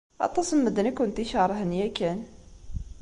Aṭas 0.27 0.47
n 0.51 0.57
medden 0.59 0.89
i 0.91 0.93
kent-ikeṛhen 0.97 1.71
ya 1.79 1.87
kan. 1.97 2.19